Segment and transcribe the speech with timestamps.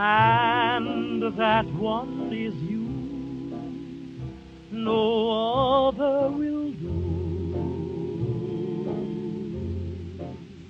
[0.00, 2.88] And that one is you.
[4.70, 6.88] No other will do.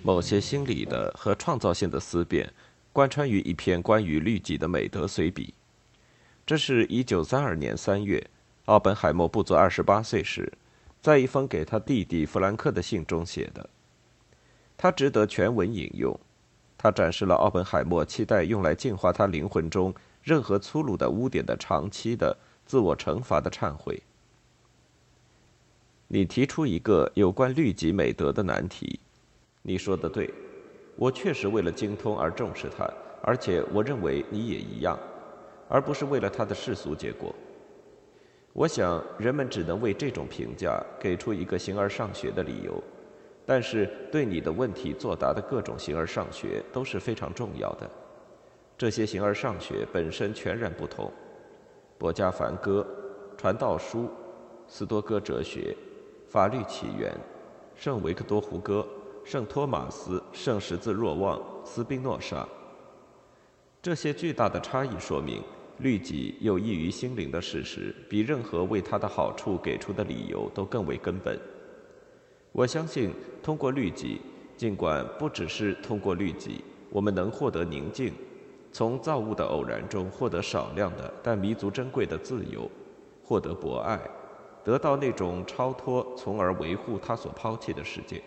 [0.02, 2.52] 某些心理的和创造性的思辨，
[2.92, 5.54] 贯穿于一篇关于律己的美德随笔。
[6.44, 8.26] 这是一九三二年三月，
[8.64, 10.52] 奥本海默不足二十八岁时，
[11.00, 13.70] 在一封给他弟弟弗兰克的信中写的。
[14.76, 16.18] 他值得全文引用。
[16.82, 24.02] 他展示了奥本海默期待用来净化他灵魂中任何粗鲁的污点的长期的自我惩罚的忏悔。
[26.08, 28.98] 你提出一个有关律己美德的难题，
[29.60, 30.32] 你说的对，
[30.96, 32.90] 我确实为了精通而重视它，
[33.22, 34.98] 而且我认为你也一样，
[35.68, 37.34] 而不是为了它的世俗结果。
[38.54, 42.82] 我想人们只能为这种评价给出一个形而上学的理由。
[43.50, 47.90] 但是，对你的问题作答的各种形而上学都是非常重要的。
[48.78, 51.10] 这些形而上学本身全然不同。
[51.98, 52.86] 博加梵歌、
[53.36, 54.08] 传道书、
[54.68, 55.76] 斯多哥哲学、
[56.28, 57.12] 法律起源、
[57.74, 58.86] 圣维克多胡歌、
[59.24, 62.46] 圣托马斯、圣十字若望、斯宾诺莎。
[63.82, 65.42] 这些巨大的差异说明，
[65.78, 71.36] 律己有益于心灵的事实，比任何为他的好处给出的理由都更为根本。
[72.52, 73.12] 我相信，
[73.42, 74.20] 通过律己，
[74.56, 78.12] 尽管不只是通过律己，我们能获得宁静，
[78.72, 82.68] 从造物的偶然中获得少量的但弥足珍贵的自由，
[83.22, 84.00] 获得博爱，
[84.64, 88.20] 得到那种超脱，从而维护他所抛弃的世界。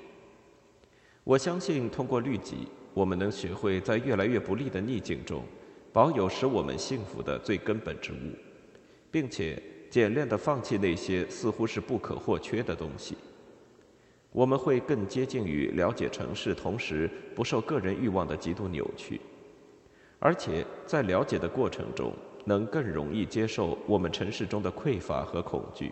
[1.25, 5.43] 我相信，通过律己，我们能学会在越来越不利的逆境中，
[5.91, 8.31] 保有使我们幸福的最根本之物，
[9.11, 13.15] 并且简练地放弃那些似乎是不可或缺的东西。
[14.33, 19.21] 我们会更接近于了解城市，同时不受个人欲望的极度扭曲，
[20.17, 22.11] 而且在了解的过程中，
[22.43, 25.91] 能更容易接受我们城市中的匮乏和恐惧。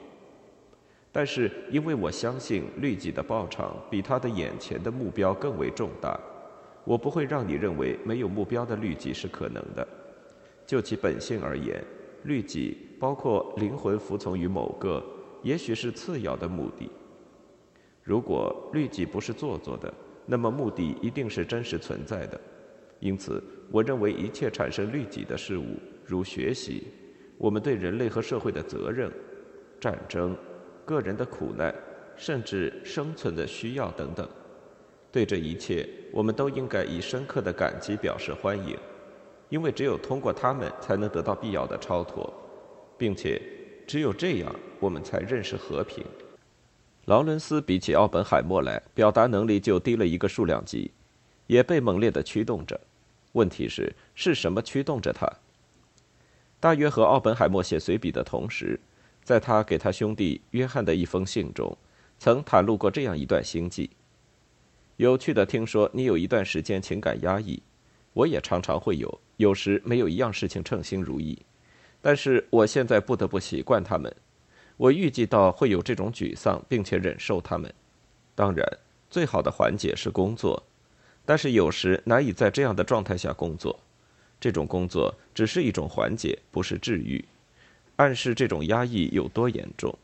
[1.11, 6.19] 但是，因为我相信律己的报偿比他的眼前的目标更为重大，
[6.83, 9.87] 我不会让你认为没有目标的律己是可能的。
[10.65, 11.83] 就其本性而言，
[12.23, 15.03] 律己包括灵魂服从于某个，
[15.43, 16.89] 也许是次要的目的。
[18.03, 19.93] 如果律己不是做作的，
[20.25, 22.39] 那么目的一定是真实存在的。
[22.99, 26.87] 因此，我认为一切产生律己的事物，如学习、
[27.37, 29.11] 我们对人类和社会的责任、
[29.79, 30.35] 战争、
[30.85, 31.73] 个人的苦难，
[32.15, 34.27] 甚至生存的需要等等，
[35.11, 38.77] 对这一切，我们都应该以深刻的感激表示欢迎，
[39.49, 42.31] 因为只有通过他们，才能得到必要的超脱，
[42.97, 43.41] 并且
[43.87, 46.03] 只有这样，我们才认识和平。
[47.05, 50.91] 劳伦斯比起奥本海默来，表达能力就低了一个数量级，
[51.47, 52.79] 也被猛烈地驱动着。
[53.31, 55.27] 问题是，是什么驱动着他？
[56.59, 58.79] 大约和奥本海默写随笔的同时，
[59.23, 61.75] 在他给他兄弟约翰的一封信中，
[62.19, 63.89] 曾袒露过这样一段心迹。
[64.97, 67.63] 有趣的，听说你有一段时间情感压抑，
[68.13, 71.41] 我也常常会有，有时没有一样事情称心如意，
[71.99, 74.15] 但是我现在不得不习惯他们。
[74.81, 77.71] 我预计到会有这种沮丧，并且忍受他们。
[78.33, 78.65] 当然，
[79.11, 80.63] 最好的缓解是工作，
[81.23, 83.79] 但是有时难以在这样的状态下工作。
[84.39, 87.23] 这种工作只是一种缓解，不是治愈，
[87.97, 89.95] 暗示这种压抑有多严重。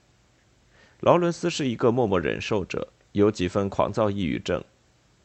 [0.99, 4.63] 劳伦斯是一个默默忍受者，有几分狂躁抑郁症。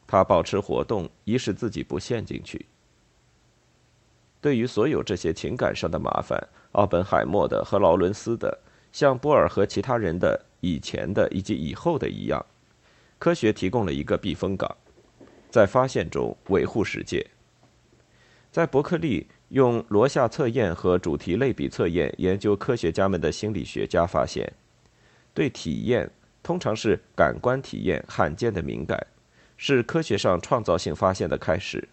[0.07, 2.65] 他保持活动，以使自己不陷进去。
[4.41, 8.57] 对于所有这些情感上的麻烦，奥本海默的和劳伦斯的。
[8.93, 12.45] 像波尔和其他人的以前的以及以后的一样，
[13.19, 14.73] 科学提供了一个避风港，
[15.49, 17.25] 在发现中维护世界。
[18.51, 24.53] 在伯克利用罗夏测验和主题类比测验研究科学家们的心理学家发现，
[25.33, 26.09] 对体验
[26.43, 29.07] 通常是感官体验罕见的敏感，
[29.57, 31.89] 是科学上创造性发现的开始。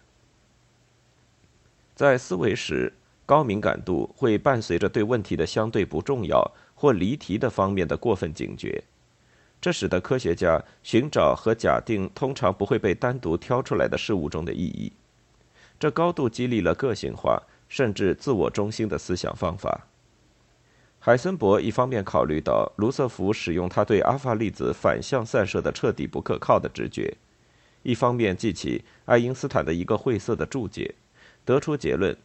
[1.95, 2.93] 在思维时，
[3.25, 6.51] 高敏感度会伴随着对问题的相对不重要。
[6.81, 8.83] 或离题的方面的过分警觉，
[9.61, 14.91] 这使得科学家寻找和假定通常不会被单独挑出来的事物中的意义。
[15.79, 17.39] 这高度激励了个性化
[17.69, 19.85] 甚至自我中心的思想方法。
[20.97, 27.15] 海森伯一方面考虑到卢瑟福使用他对阿法粒子反向散射的彻底不可靠的直觉，
[27.83, 30.95] 一方面记起爱因斯坦的一个晦涩的注解，
[31.45, 32.17] 得出结论：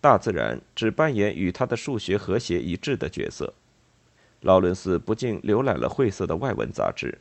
[0.00, 3.54] 大自然只扮演与他的数学和谐一致的角色。
[4.40, 7.16] 劳伦斯不禁浏览了晦涩的外文杂志。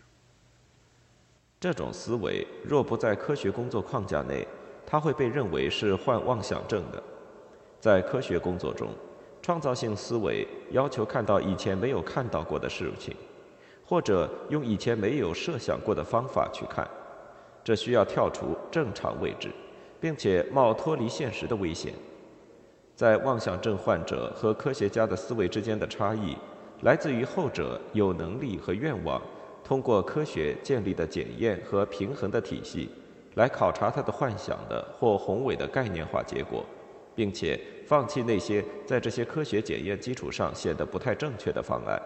[1.60, 4.48] 这种思维若不在科学工作框架内，
[4.86, 7.04] 他会被认为是患妄想症的。
[7.80, 8.89] 在科学工作中。
[9.42, 13.16] 创造性思维要求看到以前没有看到过的事情，
[13.86, 16.88] 或者用以前没有设想过的方法去看。
[17.63, 19.50] 这需要跳出正常位置，
[20.00, 21.94] 并且冒脱离现实的危险。
[22.95, 26.36] 在妄想症患者和科学家的思维之间的差异，
[26.81, 29.22] 来自于后者有能力和愿望
[29.64, 32.90] 通过科学建立的检验和平衡的体系，
[33.36, 36.66] 来考察他的幻想的或宏伟的概念化结果。
[37.16, 42.02] 并且放弃那些在这些科学检验基础上显得不太正确的方案，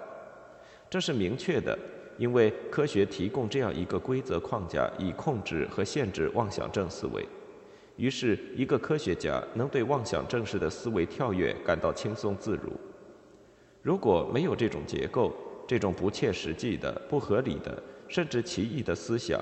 [0.89, 1.77] 这是明确的，
[2.17, 7.23] 因为科学提供这样一个规则框架以控制和限制妄想症思维。
[7.95, 12.71] 于是，一个科学家能对妄想症式的思维跳跃感到轻松自如。
[13.83, 15.31] 如果没有这种结构，
[15.67, 19.39] 这种不切实际的、不合理的，甚至奇异的思想，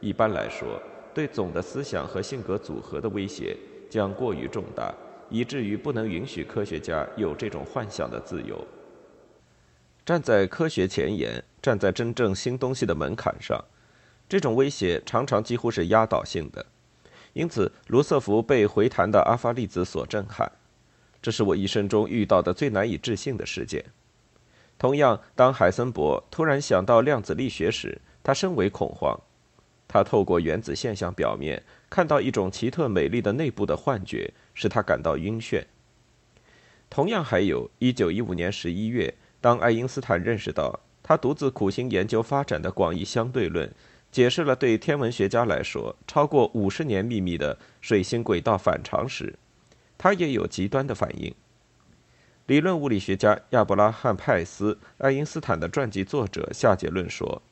[0.00, 0.78] 一般来说，
[1.14, 3.56] 对总的思想和性格组合的威胁
[3.88, 4.92] 将过于重大。
[5.30, 8.64] 以至于不能允许科学家有这种幻想的自由。
[10.04, 13.58] 站在科学前沿，站在真正新东西的门槛上，
[14.28, 16.64] 这种威胁常常几乎是压倒性的。
[17.32, 20.52] 因此，卢瑟福被回弹的阿法粒子所震撼，
[21.24, 23.82] 这是我一生中遇到的最难以置信的事件。
[24.76, 29.18] 同样，当海森伯突然想到量子力学时，他深为恐慌。
[29.88, 34.34] 他透过原子现象表面看到一种奇特美丽的内部的幻觉。
[34.54, 35.64] 使他感到晕眩。
[36.88, 43.72] 同样，还有1915年11月，当爱因斯坦认识到他独自苦心研究发展的广义相对论，
[44.12, 49.34] 解释了对天文学家来说超过五十年秘密的水星轨道反常时，
[49.96, 51.34] 他也有极端的反应。
[52.46, 57.42] 理论物理学家亚伯拉罕·派斯，爱因斯坦的传记作者下结论说：“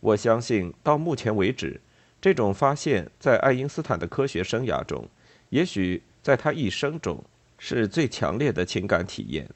[0.00, 1.80] 我相信，到目前为止，
[2.20, 5.08] 这种发现，在爱因斯坦的科学生涯中，
[5.48, 7.24] 也许。”在他一生中，
[7.56, 9.48] 是最强烈的情感体验。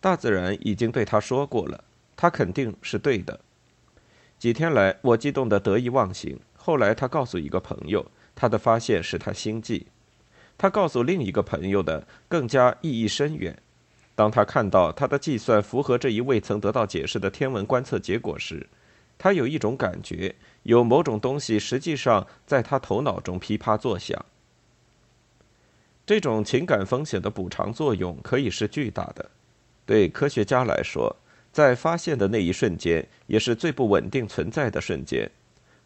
[0.00, 1.82] 大自然已经对他说过了，
[2.14, 3.40] 他肯定是对的。
[4.38, 6.38] 几天来，我激动得得意忘形。
[6.56, 9.88] 后来，他告诉一个朋友，他的发现使他心悸。
[10.56, 13.56] 他告诉另一个朋友的更加意义深远。
[14.14, 18.66] 当他看到他的计算符合这一未曾得到解释的天文观测结果时，
[19.18, 24.24] 他有一种感觉，有某种东西实际上在他头脑中噼啪作响。
[26.06, 29.30] 这种情感风险的补偿作用可以是巨大的。
[29.86, 31.16] 对科学家来说，
[31.50, 35.30] 在发现的那一瞬间，也是最不稳定存在的瞬间。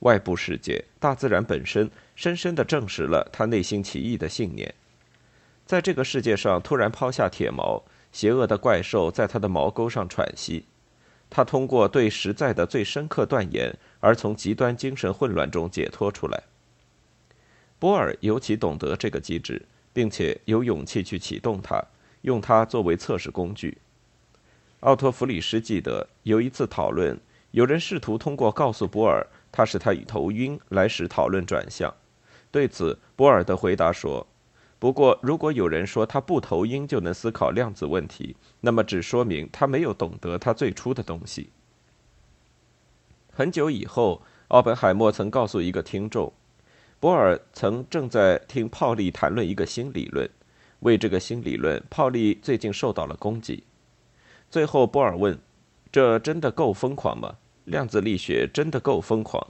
[0.00, 4.74] 外部世界、大自然本身，深深地证实了他内心奇异的信念。
[5.66, 10.64] 在这个世界上突然抛下铁锚，邪恶的怪兽在他的毛沟上喘息。
[11.30, 16.42] 他通过对实在的最深刻断言，而从极端精神混乱中解脱出来。
[17.78, 19.62] 波尔尤其懂得这个机制。
[19.90, 21.82] 并且有勇气去启动它，
[22.22, 23.78] 用它作为测试工具。
[24.80, 27.18] 奥托·弗里斯记得有一次讨论，
[27.50, 31.94] 有人试图通过告诉波尔他使他头晕来使讨论转向。
[32.50, 34.26] 对此，波尔的回答说
[34.78, 41.50] ：“不过，如果有人说他不头晕就能思考量子问题，那么只说明他没有懂得他最初的东西。”
[43.32, 46.32] 很久以后，奥本海默曾告诉一个听众。
[47.00, 50.28] 波尔曾正在听泡利谈论一个新理论，
[50.80, 53.62] 为这个新理论，泡利最近受到了攻击。
[54.50, 55.38] 最后，波尔问
[55.92, 57.36] ：“这真的够疯狂吗？
[57.68, 59.46] 量子力学真的够疯狂？”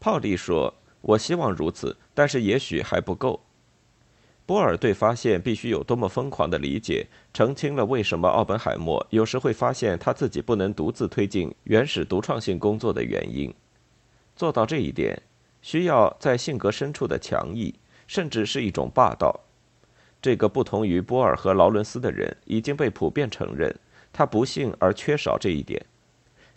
[0.00, 3.40] 泡利说：“我希望如此，但是也许还不够。”
[4.44, 13.54] 波尔对发现必须有多么疯狂的理解，澄清了为什么奥本海默有时会发现他自己不能独自推进原始独创性工作的原因。
[14.34, 15.22] 做到这一点。
[15.64, 17.72] 需要在性格深处的强毅，
[18.08, 19.38] 甚至是一种霸道。
[20.20, 23.72] 这个不同于波尔和劳伦斯的人已经被普遍承认，
[24.12, 25.80] 他不幸而缺少这一点。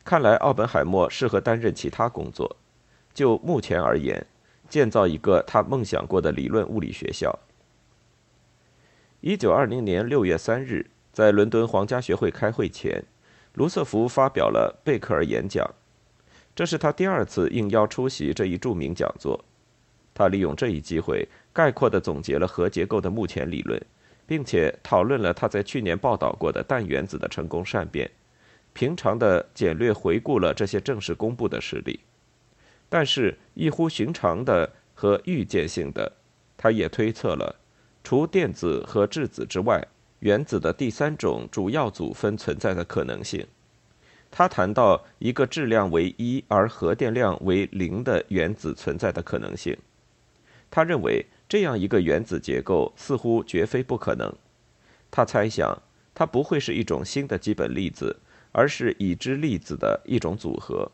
[0.05, 2.55] 看来奥本海默适合担任其他工作。
[3.11, 4.25] 就目前而言，
[4.69, 7.39] 建造一个他梦想过的理论物理学校。
[9.21, 13.03] 一九二零年六月三日，在伦敦皇家学会开会前，
[13.53, 15.67] 卢瑟福发表了贝克尔演讲。
[16.53, 19.43] 这是他第二次应邀出席这一著名讲座。
[20.13, 23.81] 他利用这一机会概括地总结了核结构的目前理论，
[24.27, 28.11] 并且讨论了他在去年报道过的氮原子的成功善变。
[28.75, 31.97] 平常的简略回顾了这些正式公布的实例，
[32.89, 36.11] 但是异乎寻常的和预见性的，
[36.57, 37.55] 他也推测了
[38.03, 39.81] 除电子和质子之外，
[40.19, 43.47] 原子的第三种主要组分存在的可能性。
[44.29, 49.77] 他谈到一个质量为一而核电量为零的原子存在的可能性。
[50.69, 54.29] 他认为这样一个原子结构似乎绝非不可能。
[55.09, 55.81] 他猜想
[56.13, 58.17] 它不会是一种新的基本粒子。
[58.57, 60.89] 而是已知粒子的一种组合，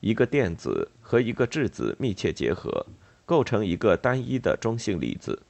[0.00, 2.84] 一个电子和一个质子密切结合，
[3.24, 5.40] 构成一个单一的中性粒子。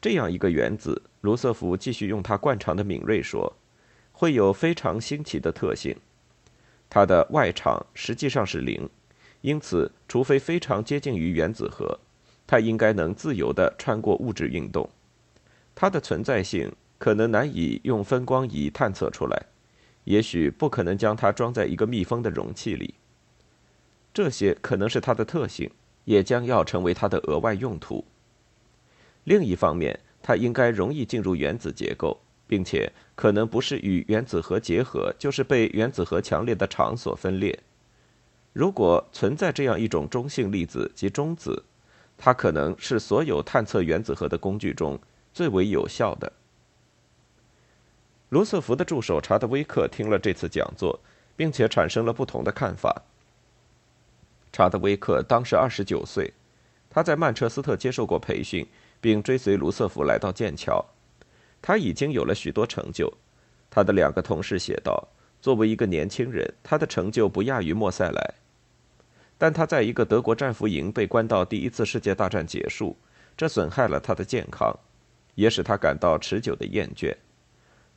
[0.00, 3.56] 这样一个原子，卢瑟福继续用他惯常的敏锐说，
[4.10, 5.96] 会有非常新奇的特性。
[6.90, 8.90] 它的外场实际上是零，
[9.42, 12.00] 因此，除非非常接近于原子核，
[12.48, 14.90] 它应该能自由地穿过物质运动。
[15.72, 19.46] 它的存在性可能难以用分光仪探测出来。
[20.06, 22.94] 也许不可能将它装在一个密封的容器里。
[24.14, 25.70] 这些可能是它的特性，
[26.04, 28.04] 也将要成为它的额外用途。
[29.24, 37.58] 另一方面，它应该容易进入原子结构，并且可能不是与原子核结合，就是被原子核强烈的场所分裂。
[38.52, 41.64] 如果存在这样一种中性粒子及中子，
[42.16, 44.98] 它可能是所有探测原子核的工具中
[45.34, 46.32] 最为有效的。
[48.30, 50.98] 卢瑟福的助手查德威克听了这次讲座，
[51.36, 53.02] 并且产生了不同的看法。
[54.52, 56.32] 查德威克当时二十九岁，
[56.90, 58.66] 他在曼彻斯特接受过培训，
[59.00, 60.84] 并追随卢瑟福来到剑桥。
[61.62, 63.12] 他已经有了许多成就。
[63.70, 65.06] 他的两个同事写道
[65.40, 68.34] ：“作为一个年轻人，他的成就不亚于莫塞莱。
[69.38, 72.96] 但他在一个德国战俘营被关到第一次世界大战结束，
[73.36, 74.74] 这损害了他的健康，
[75.34, 77.14] 也使他感到持久的厌倦。”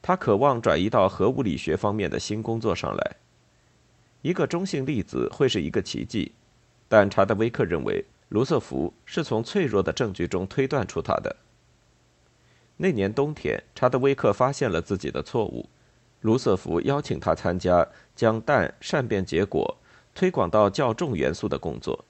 [0.01, 3.15] 他渴望转移到核物理学方面的新工作上来。
[4.21, 6.33] 一个中性粒子会是一个奇迹，
[6.87, 11.35] 但查德威克认为卢瑟福是从脆弱的证据中推断出它的。
[12.77, 15.69] 那年冬天，查德威克发现了自己的错误。
[16.21, 19.77] 卢瑟福邀请他参加将氮善变结果
[20.13, 22.03] 推广到较重元素的工作。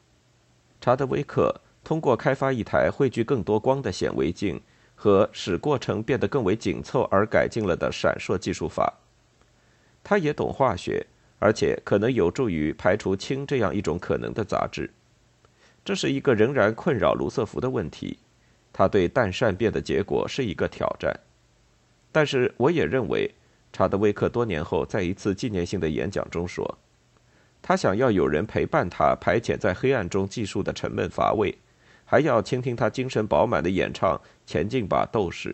[0.82, 4.60] 查德威克通过开发一台汇聚更多光的显微镜。
[5.00, 8.94] 和使过程变得更为紧凑而改进了的闪烁技术法。
[10.04, 11.08] 他也懂化学，
[11.40, 14.92] 而且可能有助于排除氢这样一种可能的杂质。
[15.86, 18.20] 这是一个仍然困扰卢瑟福的问题。
[18.74, 21.18] 他对氮善变的结果是一个挑战。
[22.12, 23.34] 但是我也认为，
[23.72, 26.78] 查德威克多年后在一次纪念性的演讲中说，
[27.62, 31.58] 他想要有人陪伴他排遣在黑暗中技术的沉闷乏味。
[32.10, 35.54] 还要倾听他精神饱满的演唱《前进吧，斗士》。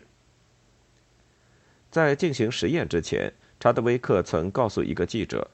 [1.90, 5.50] 在进行实验之前，查德威克曾告诉一个记者，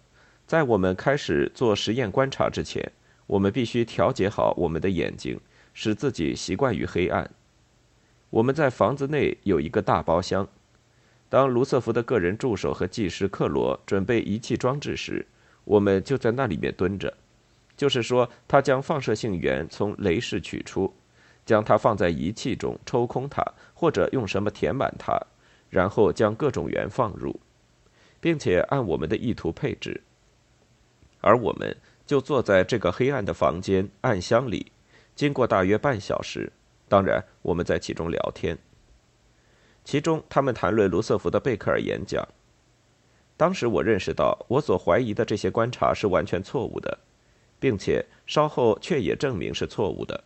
[0.47, 2.93] 在我们开始做实验观察之前，
[3.27, 5.41] 我们必须调节好我们的眼睛，
[5.75, 7.29] 使自己习惯于黑暗。
[8.31, 10.47] 我们在房子内有一个大包厢。
[11.29, 15.27] 当卢瑟福的个人助手和技师克罗准备仪器装置时，
[15.65, 17.13] 我们就在那里面蹲着。
[17.83, 20.95] 就是说，他将放射性源从镭室取出，
[21.45, 23.43] 将它放在仪器中抽空它，
[23.75, 25.21] 或者用什么填满它，
[25.69, 27.41] 然后将各种源放入，
[28.21, 30.01] 并且按我们的意图配置。
[31.23, 34.71] 而我们就坐在这个黑暗的房间暗箱里，
[35.17, 36.53] 经过大约半小时，
[36.89, 38.57] 当然我们在其中聊天。
[39.83, 42.25] 其中他们谈论卢瑟福的贝克尔演讲。
[43.37, 46.97] 当时我认识到，我所怀疑的这些观察是完全错误的。
[47.63, 50.25] 并且稍后却也证明是错误的。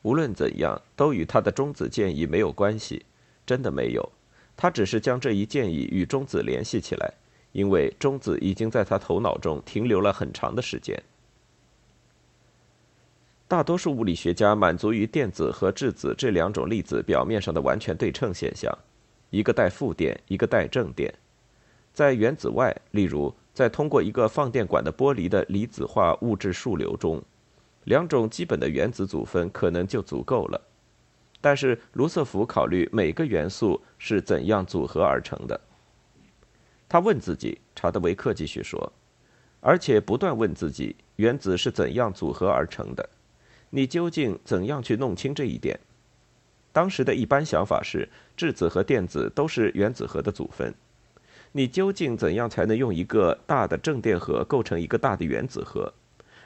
[0.00, 3.04] 无论怎样，都与他的中子建议没有关系，
[3.44, 4.12] 真的没有。
[4.56, 7.12] 他只是将这一建议与中子联系起来，
[7.52, 10.98] 因为中子已经在他头脑中停留了很长的时间。
[13.46, 18.74] 大多数物理学家满足于电子和质子这两种粒子表面上的完全对称现象，
[19.28, 21.12] 一个带负电，一个带正电。
[21.92, 23.34] 在原子外，例如。
[23.54, 27.22] 在通过一个放电管的玻璃的离子化物质束流中，
[27.84, 30.60] 两种基本的原子组分可能就足够了。
[31.40, 35.60] 但是卢瑟福考虑每个元素是怎样组合而成的。
[36.88, 38.92] 他问自己，查德维克继续说，
[39.60, 43.08] 而且不断问自己，原子是怎样组合而成的？
[43.70, 45.78] 你究竟怎样去弄清这一点？
[46.72, 50.74] 当时的一般想法是，质子和电子都是原子核的组分。
[51.56, 55.94] 你究竟怎样才能用一个大的正电荷构成一个大的原子核？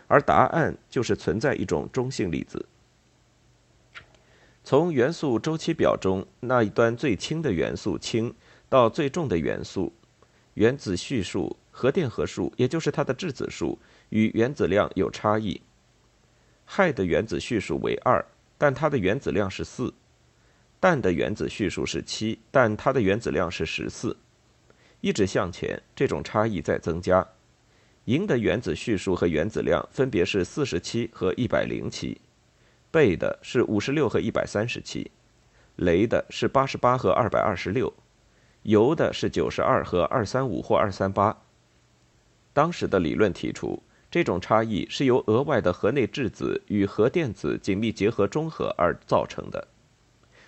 [0.07, 2.67] 而答案就是存在一种中性粒子。
[4.63, 8.35] 从元素周期表中那一端最轻的元素氢
[8.69, 9.91] 到最重的元素，
[10.53, 13.79] 原子序数、核电荷数，也就是它的质子数
[14.11, 15.59] 与原子量有差异。
[16.67, 18.23] 氦的原子序数为二，
[18.59, 19.91] 但它的原子量是四；
[20.79, 24.15] 氮的原子序数是七，但它的原子量是十四。
[25.01, 27.27] 一直向前，这种差异在增加。
[28.07, 32.21] 银的原子序数和原子量分别是四十七和一百零七，
[32.91, 35.11] 钡的是五十六和一百三十七，
[35.77, 37.93] 镭的是八十八和二百二十六，
[38.63, 41.43] 铀的是九十二和二三五或二三八。
[42.55, 49.69] 当时的理论提出，这种差异是由额外的核内质子与核电子紧密结合中和而造成的。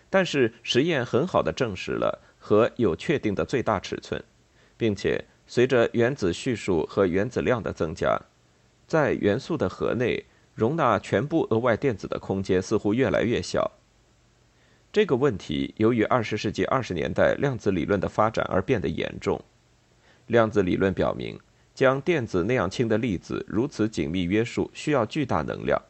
[0.08, 4.24] 但是实验很好的证实了核有确定的最大尺寸，
[4.80, 5.22] 并且。
[5.52, 8.16] 随着原子序数和原子量的增加，
[8.86, 13.68] 在元素的核内容纳全部额外电子的空间似乎越来越小。
[14.92, 19.42] 这个问题由于二十世纪二十年代量子理论的发展而变得严重。
[20.28, 21.36] 量子理论表明，
[21.74, 25.82] 将电子那样轻的粒子如此紧密约束需要巨大能量。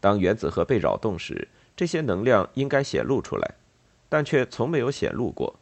[0.00, 3.54] 当原子核被扰动时，这些能量应该显露出来，
[4.10, 5.58] 但却从没有显露过。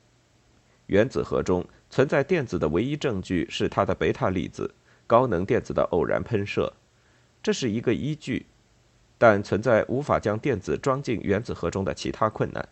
[0.87, 1.65] 原子核中。
[1.95, 4.75] 存在电子的唯一证据是它的贝塔粒子
[5.07, 6.73] 高能电子的偶然喷射，
[7.41, 8.47] 这是一个依据，
[9.17, 12.69] 但存在无法将电子装进原子核中的其他困难。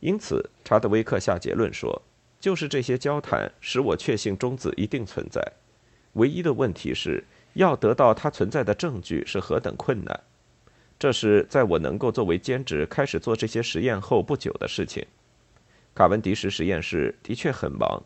[0.00, 2.02] 因此，查德威克下结论说，
[2.40, 5.40] 就是这些交谈使我确信中子一定存在。
[6.14, 7.22] 唯一的问题是
[7.52, 10.20] 要得到它存在的证据是何等困难。
[10.98, 15.06] 这是在我能够作为兼职开始做这些实验后不久的事情。
[15.96, 18.02] 卡文迪什实验室的确很忙，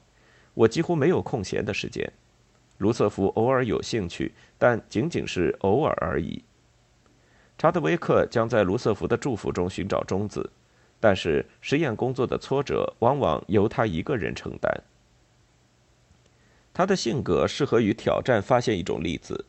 [0.54, 2.09] 我几乎没有空闲的时间。
[2.78, 6.44] 卢瑟福偶尔有兴趣，但仅仅是偶尔而已。
[7.59, 10.49] 查德威克将在卢瑟福的祝福中寻找中子，
[11.00, 14.73] 但是实验工作的挫折往往由他一个人承担。
[16.73, 19.45] 他的性格适合于挑战发现一种粒子，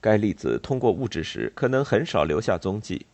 [0.00, 3.06] 该粒子通过物质时可能很少留下踪迹。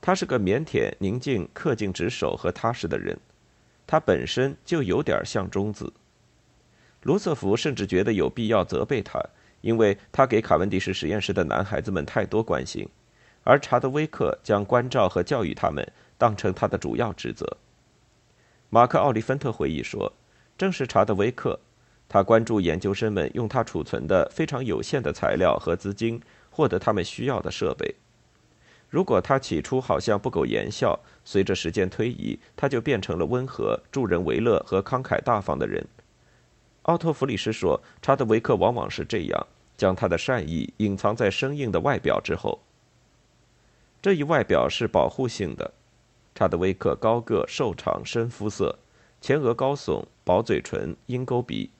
[0.00, 3.14] 他是个腼腆、宁静、恪尽职守和踏实的人。
[3.90, 5.92] 他本身就有点像中子。
[7.02, 9.20] 罗瑟福甚至觉得有必要责备他，
[9.62, 12.88] 因为他给卡文迪什实验室的男孩子们太多关心，
[13.42, 15.84] 而查德威克将关照和教育他们
[16.16, 17.56] 当成他的主要职责。
[18.68, 20.12] 马克·奥利芬特回忆说
[20.56, 21.58] ：“正是查德威克，
[22.08, 27.92] 他关注研究生们用他储存的非常有限的材料和资金获得他们需要的设备。”
[28.90, 35.86] 如果他起初好像不苟言笑，随着时间推移，他就变成了温和、助人为乐和慷慨大方的人。
[36.82, 42.58] 奥托·弗里斯说：“查德维克往往是这样，将他的善意隐藏在生硬的外表之后。
[44.02, 45.72] 这一外表是保护性的。
[46.34, 48.76] 查德维克高个、瘦长、深肤色，
[49.20, 51.70] 前额高耸，薄嘴唇，鹰钩鼻。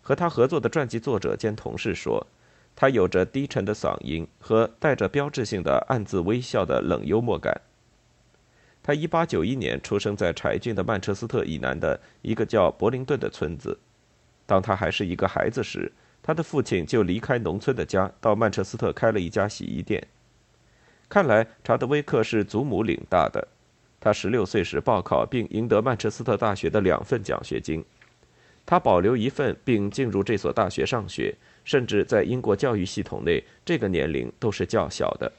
[0.00, 2.26] 和他合作的传记作者兼同事说。”
[2.74, 7.60] 他有着低沉的嗓音和带着标志性的暗自微笑的冷幽默感。
[8.82, 13.78] 他1891年出生在柴郡的曼彻斯特以南的一个叫柏林顿的村子。
[14.44, 20.04] 当他还是一个孩子时，他的父亲就离开农村的家，到曼彻斯特开了一家洗衣店。
[21.08, 23.46] 看来查德威克是祖母领大的。
[24.00, 27.84] 他16岁时报考并赢得曼彻斯特大学的两份奖学金。
[28.66, 31.36] 他保留一份并进入这所大学上学。
[31.64, 35.32] 甚至在英国教育系统内，这个年龄都是较小的。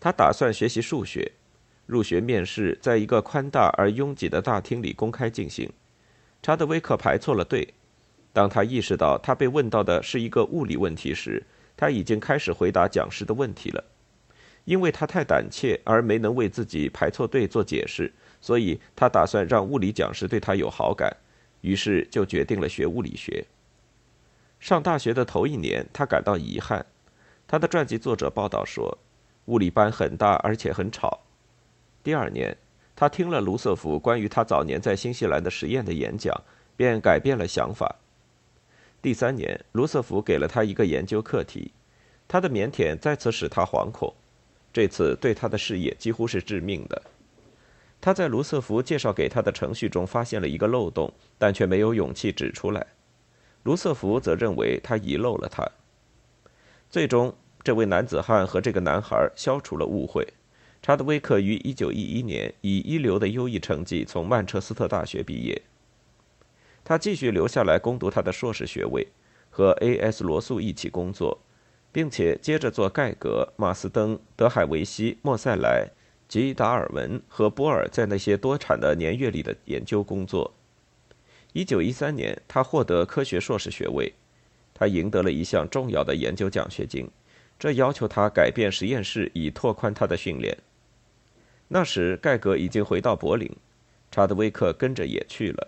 [0.00, 1.32] 他打算学习数学，
[1.86, 5.70] 入学面试在一个宽大而拥挤的大厅里公开进行。
[6.42, 7.74] 查德威克排错了队。
[8.32, 11.42] 当他意识到他被问到的是一个物理问题时，
[11.76, 13.82] 他已经开始回答讲师的问题了。
[14.64, 21.16] 因为他太胆怯而没能为自己排错队做解释，所以他打算让物理讲师对他有好感，
[21.62, 23.44] 于是就决定了学物理学。
[24.60, 26.84] 上大学的头一年，他感到遗憾。
[27.46, 28.98] 他的传记作者报道说，
[29.46, 31.20] 物理班很大，而且很吵。
[32.02, 32.56] 第二年，
[32.94, 36.34] 他听了卢瑟福关于他早年在新西兰的实验的演讲，
[36.76, 37.96] 便改变了想法。
[39.00, 41.72] 第三年，卢瑟福给了他一个研究课题，
[42.26, 44.12] 他的腼腆再次使他惶恐，
[44.72, 47.00] 这次对他的事业几乎是致命的。
[48.00, 52.86] 他在卢瑟福介绍给他的程序中发现了一个漏洞，但却没有勇气指出来。
[53.68, 55.62] 卢瑟福则认为他遗漏了他。
[56.88, 60.26] 最终，这位男子汉和这个男孩消除了误会。
[60.80, 65.60] 查德威克于1911年以一流的优异成绩从曼彻斯特大学毕业。
[66.82, 69.06] 他继续留下来攻读他的硕士学位，
[69.50, 70.24] 和 A.S.
[70.24, 71.38] 罗素一起工作，
[71.92, 75.86] 并且接着做盖格、马斯登、德海维西、莫塞莱
[76.26, 80.54] 及达尔文和波尔在那些多产的年月里的研究工作。
[81.58, 84.14] 一九一三年，他获得科学硕士学位，
[84.72, 87.10] 他赢得了一项重要的研究奖学金，
[87.58, 90.56] 这要求他改变实验室以拓宽他的训练。
[91.66, 93.50] 那时，盖格已经回到柏林，
[94.08, 95.66] 查德威克跟着也去了。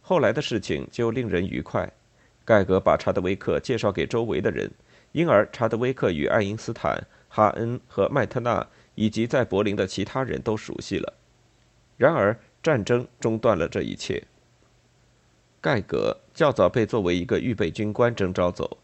[0.00, 1.88] 后来的事情就令人愉快，
[2.44, 4.68] 盖格把查德威克介绍给周围的人。
[5.12, 11.12] 因而，查德威克与爱因斯坦、哈恩和麦特纳以及在柏林的其他人都熟悉了。
[11.96, 14.20] 然而，战争中断了这一切。
[15.62, 18.76] 盖格较早被作为一个预备军官征召走，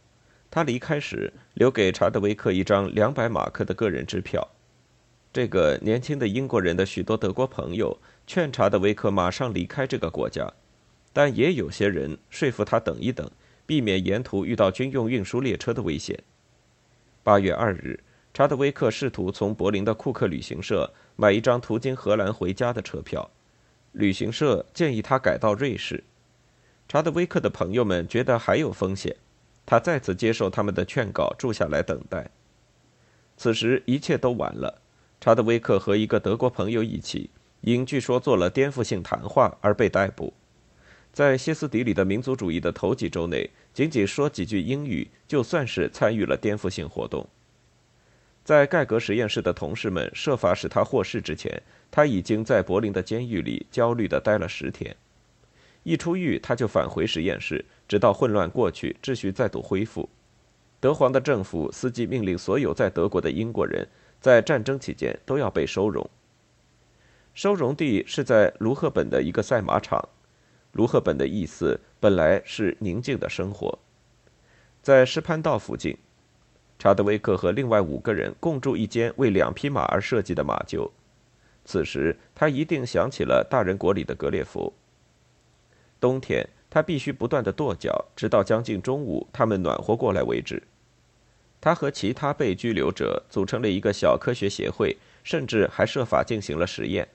[0.50, 4.48] 他离开时留给查德威克一张两百马克的个人支票。
[5.32, 10.50] 这个年轻的英国人的许多德国朋友劝查德威克马上离开这个国家，
[11.12, 13.28] 但也有些人说服他等一等。
[13.66, 16.18] 避免沿途遇到军用运输列车的危险。
[17.22, 23.30] 八月二日，查德威克试图从柏林的库克旅行社买一张途经荷兰回家的车票，
[23.92, 26.02] 旅行社建议他改到瑞士。
[26.88, 29.14] 查德威克的朋友们觉得还有风险，
[29.66, 32.30] 他再次接受他们的劝告，住下来等待。
[33.36, 34.80] 此时一切都晚了。
[35.20, 37.28] 查德威克和一个德国朋友一起，
[37.60, 40.32] 因据说做了颠覆性谈话而被逮捕。
[41.12, 47.28] 在歇斯底里的民族主义的头几周内，仅仅说几句英语，就算是参与了颠覆性活动。
[48.44, 54.96] 在盖格实验室的同事们设法使他获释之前，他已经在柏林的监狱里焦虑地待了十天。
[55.88, 60.06] 一出狱，他就返回实验室，直到混乱过去，秩序再度恢复。
[60.80, 63.88] 德皇的政府司机命令所有在德国的英国人，
[64.20, 66.06] 在战争期间都要被收容。
[67.32, 70.06] 收容地是在卢赫本的一个赛马场。
[70.72, 73.78] 卢赫本的意思本来是宁静的生活，
[74.82, 75.96] 在石潘道附近，
[76.78, 80.90] 查德威克和另外五个人共住一间为两匹马而设计的马厩。
[81.64, 84.70] 此时，他一定想起了大人国里的格列佛。
[86.00, 90.62] 冬天，他必须不断的跺脚，直到将近中午，他们暖和过来为止。
[91.60, 97.08] 他和其他被拘留者组成了一个小科学协会，甚至还设法进行了实验。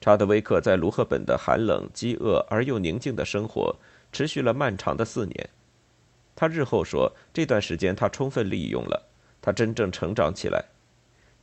[0.00, 3.76] 查德威克在卢赫本的寒冷、饥饿而又宁静的生活
[4.10, 5.50] 持续了漫长的四年。
[6.34, 9.06] 他日后说，这段时间他充分利用了，
[9.42, 10.64] 他真正成长起来。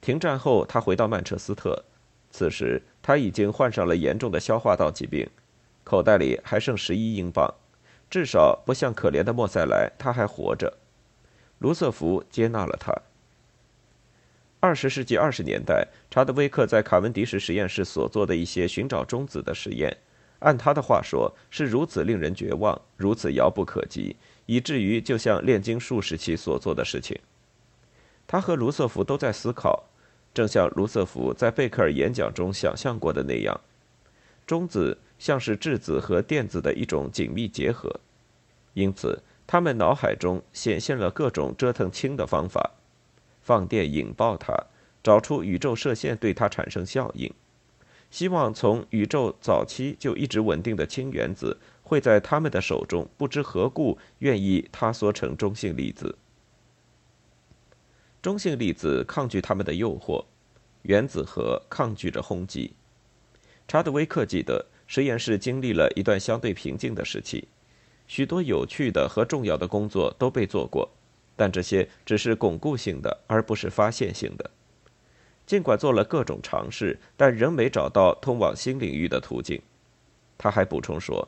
[0.01, 1.85] 停战后，他回到曼彻斯特，
[2.31, 5.29] 此时他已经患上了严重的消化道疾病，
[5.83, 7.53] 口袋里还剩十一英镑，
[8.09, 10.77] 至少不像可怜的莫塞莱，他还活着。
[11.59, 12.93] 卢瑟福接纳了他。
[14.61, 19.97] 二十世纪二十年代，查德威克在卡文迪什实验室所做的一些寻找中子的实验，
[20.39, 27.17] 按他的话说，是如此令人绝望，如此遥不可及，以至于就像炼金术时期所做的事情。
[28.27, 29.85] 他和卢瑟福都在思考，
[30.33, 33.59] 正像卢瑟福在贝克尔演讲中想象过的那样，
[34.45, 37.99] 中子像是质子和电子的一种紧密结合，
[38.73, 42.71] 因此他们脑海中显现了各种折腾氢的方法。
[43.41, 44.55] 放电引爆它，
[45.03, 47.33] 找出宇宙射线对它产生效应，
[48.09, 56.17] 希望从宇宙早期就一直稳定的氢原子会在他们的手中不知何故愿意塌缩成中性粒子。
[58.21, 60.25] 中性粒子抗拒他们的诱惑，
[60.83, 62.73] 原子核抗拒着轰击。
[63.67, 67.47] 查德威克记得实验室经历了一段相对平静的时期，
[68.07, 70.89] 许多有趣的和重要的工作都被做过。
[71.35, 74.49] 但这些只是巩固性的，而不是发现性的。
[75.45, 79.61] 尽管做了各种尝试，但仍没找到通往新领域的途径。
[80.39, 81.27] 他还补充说，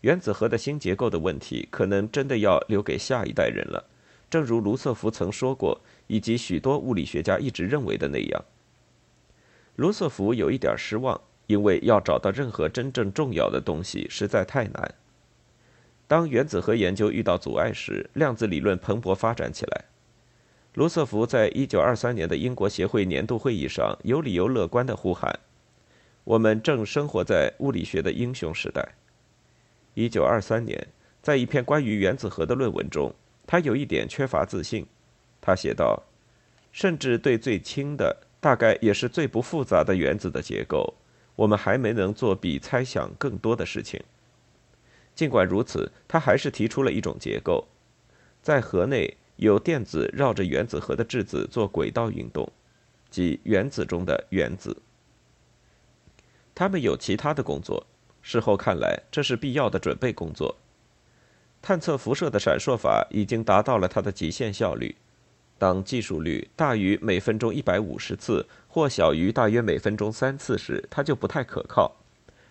[0.00, 3.84] 原子核的新结构的问题可能真的要留给下一代人了，
[4.28, 8.44] 正如卢瑟福曾说过，以及许多物理学家一直认为的那样。
[9.76, 14.94] 卢瑟福有一点失望，因为要找到任何真正重要的东西实在太难。
[16.06, 19.84] 当原子核研究遇到阻碍时，量子理论蓬勃发展起来。
[20.74, 25.40] 卢瑟福在一九二三年的英国协会年度会议上有理由乐观地呼喊
[26.24, 28.86] ：“我们正生活在物理学的英雄时代。”
[29.94, 30.86] 一九二三年，
[31.20, 33.12] 在一篇关于原子核的论文中，
[33.46, 34.86] 他有一点缺乏自信。
[35.40, 36.02] 他写道
[36.72, 40.94] ：“甚至对最轻的，大概也是最不复杂的原子的结构，
[41.38, 44.02] 我们还没能做比猜想更多的事情。”
[45.14, 47.66] 尽管如此，他还是提出了一种结构，
[48.42, 52.52] 在核内有电子绕着原子核的质子做轨道运动，
[53.10, 54.76] 即原子中的原子。
[56.54, 57.86] 他们有其他的工作，
[58.22, 60.56] 事后看来这是必要的准备工作。
[61.60, 64.94] 探测辐射的闪烁法已经达到了它的极限效率，
[65.58, 71.96] 当计数率大于每分钟一百五十次或小于大约每分钟三次时，它就不太可靠。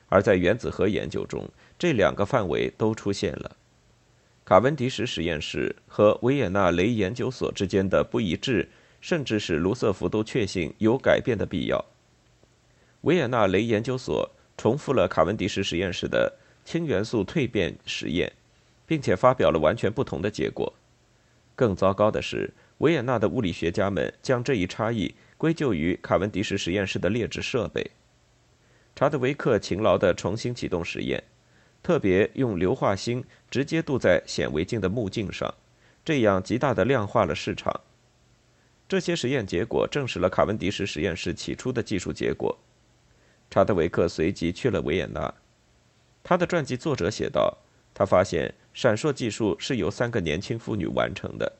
[0.10, 3.56] 而在原子核研究中，这两个范围都出现了。
[4.43, 8.69] 卡文迪什实验室和维也纳雷研究所之间的不一致，
[9.01, 11.84] 甚至使卢瑟福都确信有改变的必要。
[13.01, 18.32] 维也纳雷研究所重复了卡文迪什实验室的氢元素蜕变实验，
[18.86, 20.73] 并且发表了完全不同的结果。
[21.53, 27.91] 更糟糕的是，维也纳的物理学家们将这一差异归咎于卡文迪什实验室的劣质设备。
[28.95, 31.23] 查德维克勤劳地重新启动实验。
[31.84, 35.54] 特别用硫化锌直接镀在显微镜的目镜上，
[36.04, 37.80] 这样极大地量化了市场。
[38.89, 42.58] 这些实验结果证实了卡文迪什实验室起初的技术结果。
[43.50, 45.34] 查德维克随即去了维也纳。
[46.23, 47.58] 他的传记作者写道
[47.93, 51.54] ：“他发现闪烁技术是由三个年轻妇女完成的。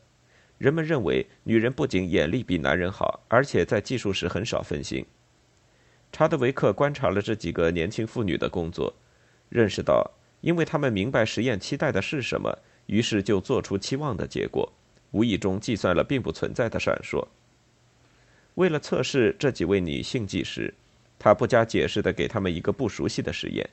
[0.58, 5.06] 人们认为女人不仅眼力比男人好，而且在技术时很少分心。”
[6.12, 8.94] 查德维克观察了这几个年轻妇女的工作。
[9.50, 14.72] 认识到，因为他们明白实验期待的是什么，于是就做出期望的结果，
[15.12, 17.26] 无意中计算了并不存在的闪烁。
[18.56, 20.74] 为了测试这几位女性技师，
[21.20, 23.70] 他不加解释地给他们一个不熟悉的实验。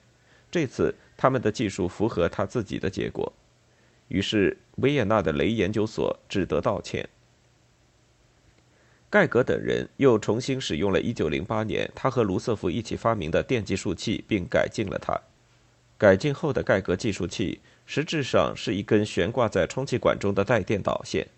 [0.51, 3.33] 这次他们的技术符合他自己的结果，
[4.09, 7.09] 于是维也纳的雷研究所只得道歉。
[9.11, 15.21] 盖格等人又重新使用了1908年他和卢瑟福一起发明的电计数器，并改进了它。
[15.97, 21.29] 改进后的盖格计数器实质上是一根悬挂在充气管中的带电导线。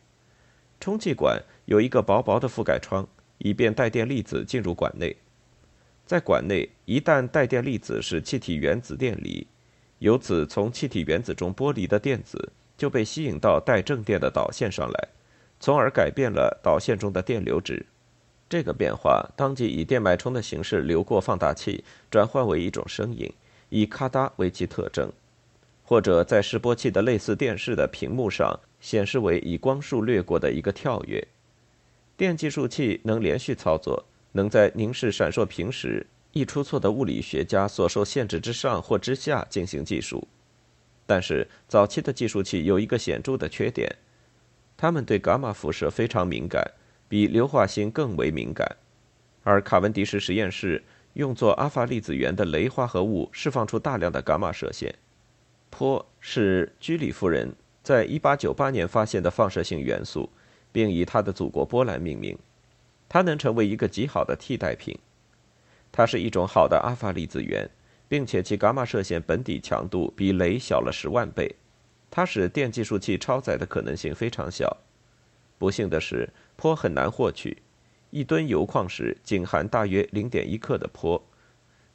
[0.80, 3.06] 充气管有一个薄薄的覆盖窗，
[3.38, 5.14] 以便带电粒子进入管内。
[6.06, 9.46] 在管内，一旦带电粒子使气体原子电离，
[9.98, 15.08] 由此从气体原子中剥离的电子就被吸引到带正电的导线上来，
[15.58, 17.86] 从而改变了导线中的电流值。
[18.48, 23.32] 这个变化当即以电脉冲的形式流过放大器，转换为一种声音。
[23.68, 25.10] 以咔嗒为其特征，
[25.82, 31.26] 或者在示波器的类似电视的屏幕上显示为以光束掠过的一个跳跃。
[32.16, 36.06] 电计数器能连续操作，能在凝视闪烁屏时
[36.36, 40.28] 易出错的物理学家所受限制之上或之下进行计数。
[41.06, 43.90] 但是早期的计数器有一个显著的缺点，
[44.76, 46.62] 它们对伽马辐射非常敏感，
[47.08, 48.76] 比硫化锌更为敏感，
[49.44, 50.84] 而卡文迪什实验室。
[51.14, 54.94] 用作阿法粒子源的镭化合物释放出大量的伽马射线。
[55.70, 57.50] 钋是居里夫人
[57.82, 60.28] 在1898年发现的放射性元素，
[60.72, 62.36] 并以她的祖国波兰命名。
[63.08, 64.94] 它能成为一个极好的替代品。
[65.90, 67.68] 它是一种好的阿法粒子源，
[68.08, 71.54] 并且其伽马射线本底强度比镭小了十万倍。
[72.10, 74.76] 它使电计数器超载的可能性非常小。
[75.58, 77.62] 不幸的是，钋很难获取。
[78.10, 81.20] 一吨铀矿石仅含大约零点一克的钋，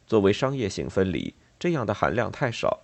[0.06, 2.82] 作为商业性分离，这样的含量太少。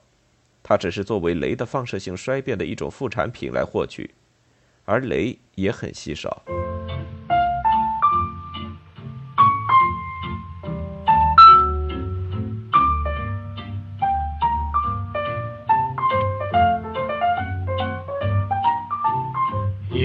[0.63, 4.11] 它只是作为镭的放射性衰变的一种副产品来获取，
[4.85, 6.43] 而镭也很稀少。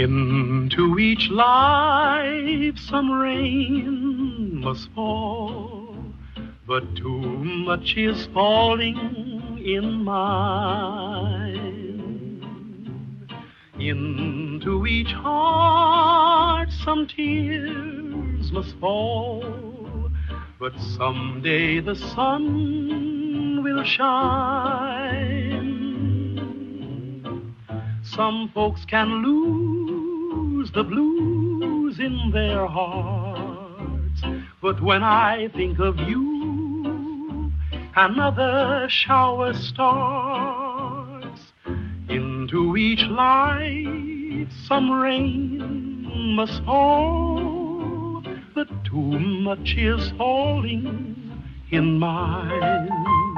[0.02, 5.94] Into each life some rain must fall,
[6.66, 7.20] but too
[7.68, 11.62] much is falling in mine.
[13.78, 20.10] Into each heart some tears must fall,
[20.58, 25.52] but someday the sun will shine.
[28.02, 29.81] Some folks can lose
[30.74, 34.22] the blues in their hearts,
[34.62, 37.52] but when I think of you,
[37.94, 40.92] another shower starts.
[42.08, 48.22] Into each life some rain must fall,
[48.54, 51.16] but too much is falling
[51.70, 53.31] in mine.